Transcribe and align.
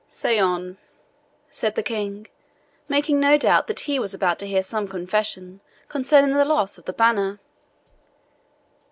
"Say 0.07 0.39
on," 0.39 0.79
said 1.51 1.75
the 1.75 1.83
King, 1.83 2.25
making 2.87 3.19
no 3.19 3.37
doubt 3.37 3.67
that 3.67 3.81
he 3.81 3.99
was 3.99 4.15
about 4.15 4.39
to 4.39 4.47
hear 4.47 4.63
some 4.63 4.87
confession 4.87 5.61
concerning 5.89 6.35
the 6.35 6.43
loss 6.43 6.79
of 6.79 6.85
the 6.85 6.93
Banner. 6.93 7.39